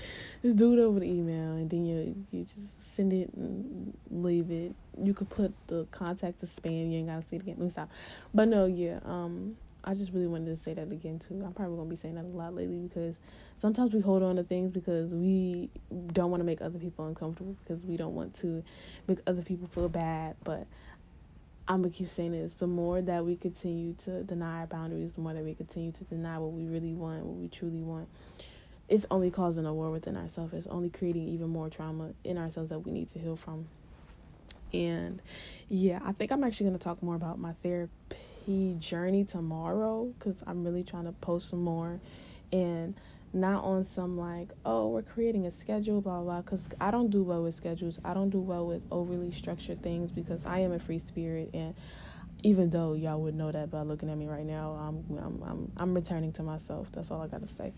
Just 0.43 0.57
do 0.57 0.73
it 0.73 0.81
over 0.81 0.99
the 0.99 1.07
email, 1.07 1.53
and 1.53 1.71
then 1.71 1.87
you 1.87 2.27
you 2.33 2.43
just 2.43 2.97
send 2.97 3.13
it 3.13 3.33
and 3.35 3.97
leave 4.11 4.51
it. 4.51 4.75
You 5.01 5.15
could 5.15 5.31
put 5.31 5.55
the 5.69 5.87
contact 5.93 6.41
to 6.41 6.47
spam. 6.47 6.91
You 6.91 6.99
ain't 6.99 7.07
gotta 7.07 7.23
see 7.31 7.37
it 7.37 7.43
again. 7.43 7.55
Let 7.57 7.65
me 7.65 7.71
stop. 7.71 7.89
But 8.35 8.49
no, 8.49 8.67
yeah. 8.67 8.99
Um, 9.05 9.57
I 9.85 9.95
just 9.95 10.13
really 10.13 10.27
wanted 10.27 10.47
to 10.47 10.57
say 10.57 10.75
that 10.75 10.91
again 10.91 11.21
too. 11.21 11.41
I'm 11.47 11.53
probably 11.53 11.77
gonna 11.77 11.89
be 11.89 11.95
saying 11.95 12.17
that 12.17 12.25
a 12.25 12.27
lot 12.27 12.53
lately 12.53 12.79
because 12.79 13.17
sometimes 13.59 13.95
we 13.95 14.01
hold 14.01 14.25
on 14.25 14.35
to 14.37 14.43
things 14.43 14.73
because 14.73 15.15
we 15.15 15.71
don't 16.13 16.33
want 16.33 16.41
to 16.41 16.45
make 16.45 16.61
other 16.61 16.81
people 16.81 17.07
uncomfortable 17.07 17.57
because 17.63 17.85
we 17.85 17.97
don't 17.97 18.17
want 18.17 18.35
to 18.35 18.65
make 19.07 19.21
other 19.29 19.43
people 19.43 19.69
feel 19.69 19.89
bad. 19.89 20.35
But 20.43 20.67
I'm 21.69 21.83
gonna 21.83 21.95
keep 21.95 22.11
saying 22.11 22.33
this: 22.33 22.55
the 22.55 22.67
more 22.67 23.01
that 23.03 23.25
we 23.25 23.37
continue 23.37 23.95
to 24.05 24.25
deny 24.25 24.63
our 24.63 24.67
boundaries, 24.67 25.13
the 25.13 25.21
more 25.21 25.33
that 25.33 25.45
we 25.45 25.55
continue 25.55 25.93
to 25.93 26.05
deny 26.05 26.39
what 26.39 26.51
we 26.51 26.67
really 26.67 26.95
want, 26.95 27.25
what 27.25 27.37
we 27.37 27.47
truly 27.47 27.83
want, 27.83 28.09
it's 28.91 29.07
only 29.09 29.31
causing 29.31 29.65
a 29.65 29.73
war 29.73 29.91
within 29.91 30.17
ourselves. 30.17 30.53
It's 30.53 30.67
only 30.67 30.91
creating 30.91 31.29
even 31.29 31.49
more 31.49 31.71
trauma 31.71 32.11
in 32.25 32.37
ourselves 32.37 32.71
that 32.71 32.81
we 32.81 32.91
need 32.91 33.09
to 33.11 33.21
heal 33.21 33.37
from. 33.37 33.67
And 34.73 35.23
yeah, 35.69 36.01
I 36.05 36.13
think 36.13 36.33
I'm 36.33 36.43
actually 36.43 36.67
going 36.67 36.79
to 36.79 36.83
talk 36.83 37.01
more 37.03 37.15
about 37.15 37.39
my 37.39 37.53
therapy 37.63 38.75
journey 38.79 39.25
tomorrow 39.25 40.13
because 40.19 40.43
I'm 40.45 40.65
really 40.65 40.83
trying 40.83 41.05
to 41.05 41.13
post 41.13 41.49
some 41.51 41.63
more 41.63 42.01
and 42.53 42.95
not 43.33 43.63
on 43.63 43.85
some 43.85 44.19
like, 44.19 44.49
oh, 44.67 44.89
we're 44.89 45.03
creating 45.03 45.47
a 45.47 45.53
schedule, 45.53 46.01
blah, 46.01 46.21
blah, 46.21 46.41
because 46.41 46.69
I 46.81 46.91
don't 46.91 47.11
do 47.11 47.23
well 47.23 47.45
with 47.45 47.55
schedules. 47.55 48.01
I 48.05 48.13
don't 48.13 48.31
do 48.31 48.41
well 48.41 48.67
with 48.67 48.83
overly 48.91 49.31
structured 49.31 49.85
things 49.85 50.11
because 50.11 50.45
I 50.45 50.61
am 50.61 50.73
a 50.73 50.81
free 50.81 50.99
spirit 50.99 51.51
and 51.55 51.75
even 52.43 52.71
though 52.71 52.95
y'all 52.95 53.21
would 53.21 53.35
know 53.35 53.53
that 53.53 53.71
by 53.71 53.83
looking 53.83 54.11
at 54.11 54.17
me 54.17 54.27
right 54.27 54.47
now, 54.47 54.73
I'm 54.73 55.19
I'm 55.19 55.43
I'm, 55.43 55.73
I'm 55.77 55.95
returning 55.95 56.33
to 56.33 56.43
myself. 56.43 56.89
That's 56.93 57.11
all 57.11 57.21
I 57.21 57.27
got 57.27 57.47
to 57.47 57.55
say. 57.55 57.73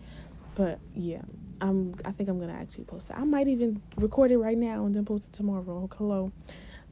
But 0.55 0.79
yeah, 0.95 1.21
I'm. 1.61 1.95
I 2.05 2.11
think 2.11 2.29
I'm 2.29 2.39
gonna 2.39 2.53
actually 2.53 2.83
post 2.83 3.09
it. 3.09 3.17
I 3.17 3.23
might 3.23 3.47
even 3.47 3.81
record 3.97 4.31
it 4.31 4.37
right 4.37 4.57
now 4.57 4.85
and 4.85 4.93
then 4.95 5.05
post 5.05 5.27
it 5.27 5.33
tomorrow. 5.33 5.89
Hello, 5.97 6.31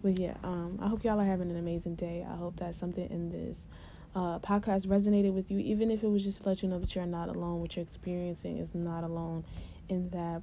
but 0.01 0.18
yeah. 0.18 0.36
Um, 0.44 0.80
I 0.82 0.88
hope 0.88 1.03
y'all 1.03 1.20
are 1.20 1.25
having 1.25 1.51
an 1.51 1.58
amazing 1.58 1.96
day. 1.96 2.25
I 2.27 2.36
hope 2.36 2.58
that 2.58 2.74
something 2.74 3.08
in 3.10 3.30
this 3.30 3.68
uh, 4.15 4.39
podcast 4.39 4.88
resonated 4.88 5.34
with 5.34 5.51
you, 5.51 5.60
even 5.60 5.91
if 5.91 6.03
it 6.03 6.08
was 6.08 6.24
just 6.24 6.41
to 6.41 6.50
let 6.50 6.63
you 6.63 6.70
know 6.70 6.80
that 6.80 6.96
you're 6.96 7.06
not 7.06 7.30
alone. 7.30 7.62
What 7.62 7.75
you're 7.75 7.86
experiencing 7.86 8.58
is 8.58 8.74
not 8.74 9.03
alone, 9.03 9.44
in 9.89 10.10
that 10.10 10.41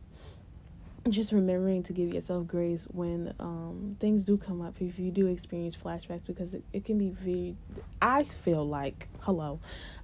just 1.11 1.33
remembering 1.33 1.83
to 1.83 1.93
give 1.93 2.13
yourself 2.13 2.47
grace 2.47 2.87
when 2.93 3.33
um, 3.41 3.97
things 4.01 4.25
do 4.25 4.37
come 4.37 4.61
up 4.61 4.81
if 4.81 4.99
you 4.99 5.11
do 5.11 5.27
experience 5.27 5.77
flashbacks 5.77 6.25
because 6.27 6.55
it, 6.55 6.63
it 6.73 6.85
can 6.85 6.99
be 6.99 7.11
very 7.11 7.57
i 8.01 8.23
feel 8.23 8.67
like 8.67 9.09
hello 9.21 9.61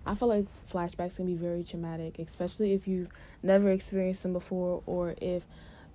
i 0.07 0.15
feel 0.15 0.29
like 0.29 0.47
flashbacks 0.49 1.17
can 1.17 1.27
be 1.27 1.35
very 1.35 1.63
traumatic 1.65 2.19
especially 2.19 2.73
if 2.73 2.87
you've 2.89 3.09
never 3.43 3.71
experienced 3.71 4.23
them 4.23 4.33
before 4.33 4.83
or 4.87 5.15
if 5.21 5.43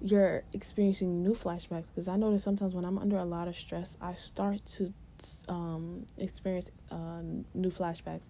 you're 0.02 0.44
experiencing 0.54 1.22
new 1.24 1.34
flashbacks 1.34 1.88
because 1.88 2.08
i 2.08 2.16
notice 2.16 2.44
sometimes 2.44 2.74
when 2.74 2.86
i'm 2.86 2.98
under 2.98 3.18
a 3.18 3.26
lot 3.26 3.48
of 3.48 3.56
stress 3.56 3.98
i 4.02 4.14
start 4.14 4.66
to 4.66 4.94
um, 5.48 6.06
experience 6.18 6.72
uh, 6.92 7.22
new 7.54 7.70
flashbacks, 7.70 8.22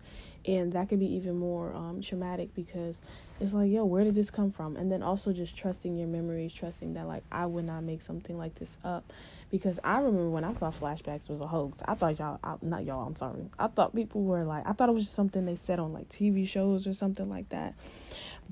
and 0.46 0.74
that 0.74 0.90
can 0.90 1.00
be 1.00 1.06
even 1.16 1.38
more 1.38 1.74
um, 1.74 2.02
traumatic 2.02 2.54
because 2.56 3.02
it's 3.40 3.54
like, 3.54 3.72
yo, 3.72 3.86
where 3.86 4.04
did 4.04 4.16
this 4.16 4.30
come 4.30 4.52
from? 4.52 4.76
And 4.76 4.92
then 4.92 5.04
also 5.04 5.34
just 5.34 5.58
trusting 5.58 5.98
your 5.98 6.08
memories, 6.08 6.54
trusting 6.54 6.94
that 6.94 7.08
like 7.08 7.24
I 7.32 7.46
would 7.46 7.66
not 7.66 7.84
make 7.84 8.02
something 8.02 8.38
like 8.38 8.56
this 8.56 8.78
up, 8.84 9.12
because 9.52 9.80
I 9.84 9.98
remember 9.98 10.30
when 10.30 10.44
I 10.44 10.54
thought 10.54 10.80
flashbacks 10.80 11.30
was 11.30 11.42
a 11.42 11.48
hoax. 11.48 11.82
I 11.86 11.96
thought 11.96 12.20
y'all, 12.20 12.40
I, 12.44 12.56
not 12.62 12.86
y'all, 12.86 13.06
I'm 13.08 13.16
sorry. 13.16 13.50
I 13.58 13.68
thought 13.68 13.96
people 13.96 14.24
were 14.24 14.44
like, 14.44 14.68
I 14.68 14.74
thought 14.74 14.90
it 14.90 14.94
was 14.94 15.04
just 15.04 15.16
something 15.16 15.46
they 15.46 15.58
said 15.64 15.80
on 15.80 15.94
like 15.94 16.10
TV 16.10 16.48
shows 16.48 16.88
or 16.88 16.94
something 16.94 17.30
like 17.30 17.50
that, 17.50 17.76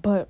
but 0.01 0.29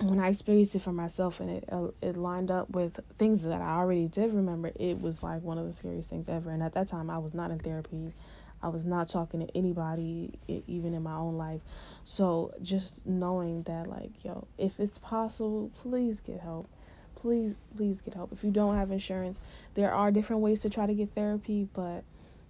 when 0.00 0.20
I 0.20 0.28
experienced 0.28 0.74
it 0.74 0.82
for 0.82 0.92
myself 0.92 1.40
and 1.40 1.50
it 1.50 1.64
uh, 1.72 1.88
it 2.00 2.16
lined 2.16 2.50
up 2.50 2.70
with 2.70 3.00
things 3.16 3.42
that 3.42 3.60
I 3.60 3.76
already 3.76 4.06
did 4.06 4.32
remember, 4.32 4.70
it 4.76 5.00
was 5.00 5.22
like 5.22 5.42
one 5.42 5.58
of 5.58 5.66
the 5.66 5.72
scariest 5.72 6.08
things 6.08 6.28
ever. 6.28 6.50
And 6.50 6.62
at 6.62 6.74
that 6.74 6.88
time, 6.88 7.10
I 7.10 7.18
was 7.18 7.34
not 7.34 7.50
in 7.50 7.58
therapy. 7.58 8.14
I 8.62 8.68
was 8.68 8.84
not 8.84 9.08
talking 9.08 9.40
to 9.40 9.56
anybody, 9.56 10.32
even 10.66 10.92
in 10.92 11.02
my 11.02 11.14
own 11.14 11.36
life. 11.36 11.60
So 12.04 12.54
just 12.60 12.94
knowing 13.06 13.62
that, 13.64 13.86
like, 13.86 14.24
yo, 14.24 14.48
if 14.56 14.80
it's 14.80 14.98
possible, 14.98 15.70
please 15.76 16.20
get 16.20 16.40
help. 16.40 16.68
Please, 17.14 17.54
please 17.76 18.00
get 18.00 18.14
help. 18.14 18.32
If 18.32 18.42
you 18.42 18.50
don't 18.50 18.76
have 18.76 18.90
insurance, 18.90 19.40
there 19.74 19.92
are 19.92 20.10
different 20.10 20.42
ways 20.42 20.60
to 20.62 20.70
try 20.70 20.86
to 20.86 20.94
get 20.94 21.14
therapy. 21.14 21.68
But 21.72 22.02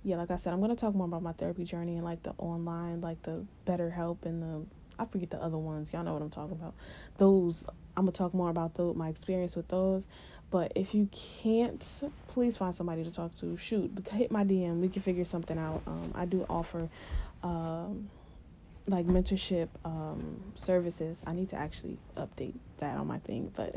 yeah, 0.03 0.17
like 0.17 0.31
I 0.31 0.37
said, 0.37 0.53
I'm 0.53 0.61
gonna 0.61 0.77
talk 0.77 0.95
more 0.95 1.07
about 1.07 1.23
my 1.23 1.33
therapy 1.33 1.65
journey 1.65 1.97
and 1.97 2.05
like 2.05 2.23
the 2.23 2.35
online, 2.39 3.01
like 3.01 3.23
the 3.23 3.45
BetterHelp 3.67 4.25
and 4.25 4.43
the 4.43 4.67
I 4.99 5.05
forget 5.05 5.31
the 5.31 5.43
other 5.43 5.59
ones. 5.59 5.93
Y'all 5.93 6.05
know 6.05 6.13
what 6.13 6.23
I'm 6.23 6.31
talking 6.31 6.57
about. 6.57 6.75
Those 7.19 7.69
I'm 7.97 8.05
gonna 8.05 8.13
talk 8.13 8.33
more 8.33 8.51
about 8.51 8.79
my 8.97 9.09
experience 9.09 9.57
with 9.57 9.69
those. 9.69 10.07
But 10.51 10.73
if 10.75 10.95
you 10.95 11.09
can't, 11.13 11.85
please 12.29 12.57
find 12.57 12.75
somebody 12.75 13.05
to 13.05 13.11
talk 13.11 13.37
to. 13.41 13.57
Shoot, 13.57 14.07
hit 14.13 14.31
my 14.31 14.45
DM. 14.45 14.81
We 14.81 14.89
can 14.89 15.03
figure 15.03 15.25
something 15.25 15.59
out. 15.59 15.83
Um, 15.87 16.13
I 16.15 16.25
do 16.25 16.47
offer, 16.49 16.89
um, 17.43 18.09
like 18.87 19.07
mentorship 19.07 19.69
um 19.85 20.53
services. 20.55 21.21
I 21.27 21.33
need 21.33 21.49
to 21.51 21.57
actually 21.57 21.99
update 22.17 22.55
that 22.79 22.97
on 22.97 23.07
my 23.07 23.19
thing, 23.19 23.53
but 23.55 23.75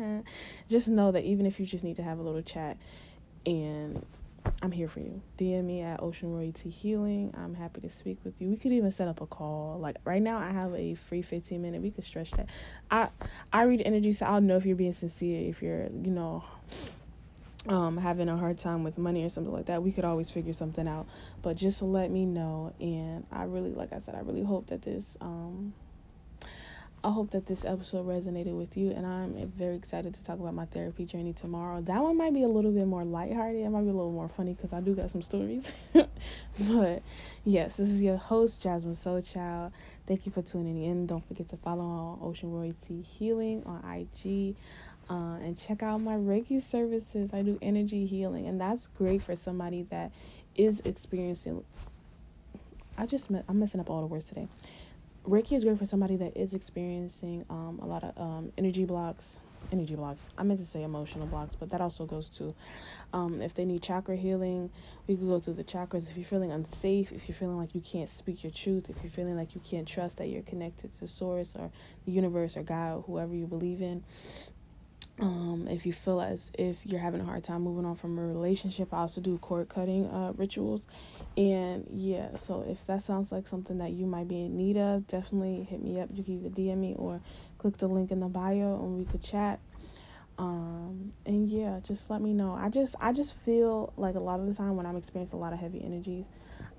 just 0.68 0.88
know 0.88 1.12
that 1.12 1.24
even 1.24 1.46
if 1.46 1.60
you 1.60 1.66
just 1.66 1.84
need 1.84 1.96
to 1.96 2.02
have 2.02 2.18
a 2.18 2.22
little 2.22 2.42
chat 2.42 2.78
and 3.46 4.04
I'm 4.62 4.72
here 4.72 4.88
for 4.88 5.00
you. 5.00 5.22
DM 5.38 5.64
me 5.64 5.82
at 5.82 6.00
Oshun 6.00 6.34
Royalty 6.34 6.68
Healing. 6.68 7.32
I'm 7.36 7.54
happy 7.54 7.80
to 7.80 7.88
speak 7.88 8.18
with 8.24 8.40
you. 8.40 8.48
We 8.48 8.56
could 8.56 8.72
even 8.72 8.90
set 8.90 9.08
up 9.08 9.20
a 9.20 9.26
call. 9.26 9.78
Like 9.78 9.96
right 10.04 10.20
now, 10.20 10.38
I 10.38 10.50
have 10.50 10.74
a 10.74 10.94
free 10.94 11.22
15 11.22 11.62
minute. 11.62 11.80
We 11.80 11.90
could 11.90 12.04
stretch 12.04 12.32
that. 12.32 12.48
I 12.90 13.08
I 13.52 13.62
read 13.62 13.82
energy, 13.84 14.12
so 14.12 14.26
I'll 14.26 14.40
know 14.40 14.56
if 14.56 14.66
you're 14.66 14.76
being 14.76 14.92
sincere. 14.92 15.48
If 15.48 15.62
you're, 15.62 15.84
you 15.84 16.10
know, 16.10 16.44
um, 17.68 17.96
having 17.96 18.28
a 18.28 18.36
hard 18.36 18.58
time 18.58 18.84
with 18.84 18.98
money 18.98 19.24
or 19.24 19.28
something 19.28 19.52
like 19.52 19.66
that, 19.66 19.82
we 19.82 19.92
could 19.92 20.04
always 20.04 20.30
figure 20.30 20.52
something 20.52 20.88
out. 20.88 21.06
But 21.42 21.56
just 21.56 21.80
let 21.80 22.10
me 22.10 22.26
know. 22.26 22.74
And 22.80 23.26
I 23.30 23.44
really, 23.44 23.72
like 23.72 23.92
I 23.92 24.00
said, 24.00 24.14
I 24.14 24.20
really 24.20 24.42
hope 24.44 24.68
that 24.68 24.82
this 24.82 25.16
um 25.20 25.72
I 27.04 27.12
hope 27.12 27.30
that 27.30 27.46
this 27.46 27.64
episode 27.64 28.08
resonated 28.08 28.58
with 28.58 28.76
you, 28.76 28.90
and 28.90 29.06
I'm 29.06 29.52
very 29.56 29.76
excited 29.76 30.14
to 30.14 30.24
talk 30.24 30.40
about 30.40 30.52
my 30.52 30.64
therapy 30.66 31.04
journey 31.04 31.32
tomorrow. 31.32 31.80
That 31.80 32.02
one 32.02 32.16
might 32.16 32.34
be 32.34 32.42
a 32.42 32.48
little 32.48 32.72
bit 32.72 32.88
more 32.88 33.04
lighthearted. 33.04 33.64
It 33.64 33.70
might 33.70 33.82
be 33.82 33.90
a 33.90 33.92
little 33.92 34.10
more 34.10 34.28
funny 34.28 34.54
because 34.54 34.72
I 34.72 34.80
do 34.80 34.96
got 34.96 35.08
some 35.12 35.22
stories. 35.22 35.70
but 35.92 37.02
yes, 37.44 37.76
this 37.76 37.88
is 37.88 38.02
your 38.02 38.16
host, 38.16 38.64
Jasmine 38.64 38.96
Soul 38.96 39.20
Child. 39.20 39.72
Thank 40.08 40.26
you 40.26 40.32
for 40.32 40.42
tuning 40.42 40.82
in. 40.82 41.06
Don't 41.06 41.26
forget 41.28 41.48
to 41.50 41.56
follow 41.56 41.84
on 41.84 42.18
Oshun 42.18 42.52
Royalty 42.52 43.00
Healing 43.02 43.62
on 43.64 43.78
IG. 43.88 44.56
Uh, 45.08 45.38
and 45.38 45.56
check 45.56 45.84
out 45.84 45.98
my 45.98 46.14
Reiki 46.14 46.60
services. 46.60 47.30
I 47.32 47.42
do 47.42 47.60
energy 47.62 48.06
healing, 48.06 48.48
and 48.48 48.60
that's 48.60 48.88
great 48.88 49.22
for 49.22 49.36
somebody 49.36 49.82
that 49.90 50.10
is 50.56 50.80
experiencing. 50.80 51.64
I 52.98 53.06
just 53.06 53.30
I'm 53.30 53.60
messing 53.60 53.80
up 53.80 53.88
all 53.88 54.00
the 54.00 54.08
words 54.08 54.26
today 54.26 54.48
Reiki 55.26 55.52
is 55.52 55.64
great 55.64 55.78
for 55.78 55.84
somebody 55.84 56.16
that 56.16 56.36
is 56.36 56.54
experiencing 56.54 57.44
um, 57.50 57.78
a 57.82 57.86
lot 57.86 58.02
of 58.02 58.16
um, 58.16 58.52
energy 58.56 58.84
blocks. 58.84 59.40
Energy 59.70 59.96
blocks. 59.96 60.28
I 60.38 60.44
meant 60.44 60.60
to 60.60 60.66
say 60.66 60.82
emotional 60.82 61.26
blocks, 61.26 61.54
but 61.54 61.68
that 61.70 61.80
also 61.80 62.06
goes 62.06 62.30
to 62.30 62.54
um, 63.12 63.42
if 63.42 63.52
they 63.52 63.66
need 63.66 63.82
chakra 63.82 64.16
healing, 64.16 64.70
we 65.06 65.16
could 65.16 65.26
go 65.26 65.40
through 65.40 65.54
the 65.54 65.64
chakras. 65.64 66.10
If 66.10 66.16
you're 66.16 66.24
feeling 66.24 66.52
unsafe, 66.52 67.12
if 67.12 67.28
you're 67.28 67.36
feeling 67.36 67.58
like 67.58 67.74
you 67.74 67.82
can't 67.82 68.08
speak 68.08 68.42
your 68.42 68.52
truth, 68.52 68.88
if 68.88 68.96
you're 69.02 69.10
feeling 69.10 69.36
like 69.36 69.54
you 69.54 69.60
can't 69.60 69.86
trust 69.86 70.18
that 70.18 70.28
you're 70.28 70.42
connected 70.42 70.94
to 70.94 71.06
Source 71.06 71.54
or 71.56 71.70
the 72.06 72.12
universe 72.12 72.56
or 72.56 72.62
God, 72.62 73.04
whoever 73.06 73.34
you 73.34 73.46
believe 73.46 73.82
in, 73.82 74.04
um, 75.20 75.66
if 75.68 75.84
you 75.84 75.92
feel 75.92 76.20
as 76.20 76.50
if 76.56 76.86
you're 76.86 77.00
having 77.00 77.20
a 77.20 77.24
hard 77.24 77.42
time 77.42 77.62
moving 77.62 77.84
on 77.84 77.96
from 77.96 78.18
a 78.18 78.26
relationship, 78.26 78.94
I 78.94 78.98
also 78.98 79.20
do 79.20 79.36
cord 79.38 79.68
cutting 79.68 80.06
uh, 80.06 80.32
rituals. 80.36 80.86
And 81.36 81.86
yeah, 81.92 82.36
so 82.36 82.64
if 82.68 82.86
that 82.86 83.02
sounds 83.02 83.32
like 83.32 83.46
something 83.46 83.78
that 83.78 83.92
you 83.92 84.06
might 84.06 84.28
be 84.28 84.42
in 84.42 84.56
need 84.56 84.76
of, 84.76 85.06
definitely 85.06 85.64
hit 85.64 85.82
me 85.82 86.00
up. 86.00 86.10
You 86.12 86.22
can 86.22 86.34
either 86.34 86.50
DM 86.50 86.78
me 86.78 86.94
or 86.96 87.20
click 87.58 87.78
the 87.78 87.88
link 87.88 88.10
in 88.12 88.20
the 88.20 88.28
bio 88.28 88.74
and 88.74 88.96
we 88.96 89.04
could 89.04 89.22
chat. 89.22 89.58
Um, 90.38 91.12
and 91.26 91.48
yeah, 91.48 91.80
just 91.82 92.10
let 92.10 92.22
me 92.22 92.32
know. 92.32 92.52
I 92.52 92.68
just 92.68 92.94
I 93.00 93.12
just 93.12 93.34
feel 93.34 93.92
like 93.96 94.14
a 94.14 94.20
lot 94.20 94.38
of 94.40 94.46
the 94.46 94.54
time 94.54 94.76
when 94.76 94.86
I'm 94.86 94.96
experiencing 94.96 95.36
a 95.36 95.40
lot 95.40 95.52
of 95.52 95.58
heavy 95.58 95.82
energies, 95.84 96.26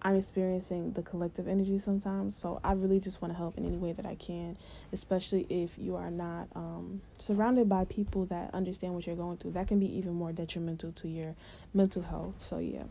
I'm 0.01 0.15
experiencing 0.15 0.93
the 0.93 1.01
collective 1.01 1.47
energy 1.47 1.77
sometimes. 1.77 2.37
So 2.37 2.61
I 2.63 2.71
really 2.71 3.01
just 3.01 3.21
want 3.21 3.33
to 3.33 3.37
help 3.37 3.57
in 3.57 3.65
any 3.65 3.77
way 3.77 3.91
that 3.91 4.05
I 4.05 4.15
can, 4.15 4.57
especially 4.93 5.45
if 5.49 5.77
you 5.77 5.97
are 5.97 6.09
not 6.09 6.47
um, 6.55 7.01
surrounded 7.17 7.67
by 7.67 7.83
people 7.85 8.25
that 8.27 8.53
understand 8.53 8.93
what 8.93 9.05
you're 9.05 9.17
going 9.17 9.37
through. 9.37 9.51
That 9.51 9.67
can 9.67 9.79
be 9.79 9.97
even 9.97 10.13
more 10.13 10.31
detrimental 10.31 10.93
to 10.93 11.09
your 11.09 11.35
mental 11.73 12.01
health. 12.01 12.35
So 12.37 12.59
yeah. 12.59 12.83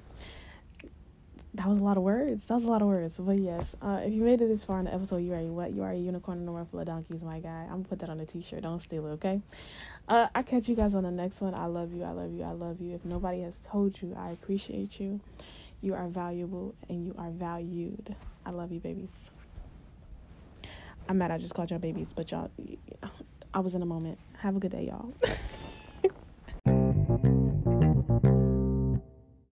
That 1.55 1.67
was 1.67 1.81
a 1.81 1.85
lot 1.85 1.97
of 1.97 2.02
words. 2.02 2.45
That 2.45 2.55
was 2.55 2.64
a 2.64 2.69
lot 2.69 2.83
of 2.83 2.88
words. 2.88 3.19
But 3.19 3.38
yes, 3.38 3.75
uh, 3.81 4.00
if 4.05 4.12
you 4.12 4.23
made 4.23 4.40
it 4.40 4.49
this 4.49 4.64
far 4.64 4.78
in 4.78 4.85
the 4.85 4.95
episode, 4.95 5.19
you 5.19 5.33
are 5.33 5.40
what? 5.40 5.73
You 5.73 5.83
are 5.83 5.90
a 5.90 5.97
unicorn 5.97 6.43
in 6.43 6.49
a 6.49 6.52
world 6.52 6.69
full 6.71 6.81
of 6.81 6.87
donkeys, 6.87 7.23
my 7.23 7.40
guy. 7.40 7.62
I'm 7.64 7.83
gonna 7.83 7.85
put 7.85 7.99
that 8.00 8.11
on 8.11 8.21
a 8.21 8.26
t-shirt. 8.26 8.62
Don't 8.62 8.81
steal 8.81 9.07
it, 9.07 9.11
okay? 9.12 9.40
Uh, 10.09 10.28
I 10.35 10.43
catch 10.43 10.69
you 10.69 10.76
guys 10.76 10.95
on 10.95 11.05
the 11.05 11.11
next 11.11 11.40
one. 11.40 11.55
I 11.55 11.67
love 11.67 11.93
you. 11.93 12.05
I 12.05 12.11
love 12.11 12.33
you. 12.33 12.45
I 12.45 12.52
love 12.52 12.81
you. 12.81 12.95
If 12.95 13.05
nobody 13.05 13.43
has 13.43 13.59
told 13.59 14.00
you, 14.00 14.14
I 14.17 14.31
appreciate 14.31 15.00
you. 15.00 15.21
You 15.81 15.95
are 15.95 16.09
valuable 16.09 16.75
and 16.88 17.07
you 17.07 17.14
are 17.19 17.31
valued. 17.31 18.14
I 18.45 18.50
love 18.50 18.71
you, 18.71 18.81
babies. 18.81 19.09
I'm 21.09 21.19
mad 21.19 21.31
I 21.31 21.38
just 21.38 21.55
called 21.55 21.71
y'all 21.71 21.78
babies, 21.78 22.12
but 22.14 22.31
y'all, 22.31 22.50
I 23.55 23.61
was 23.61 23.75
in 23.75 23.83
a 23.83 23.87
moment. 23.87 24.19
Have 24.38 24.57
a 24.57 24.61
good 24.61 24.73
day, 24.73 24.85
y'all. 24.85 25.14